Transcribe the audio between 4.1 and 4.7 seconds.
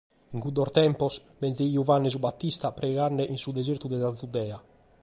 Giudea.